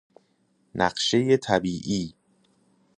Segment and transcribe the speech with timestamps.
[0.75, 2.15] نقشه طبیعی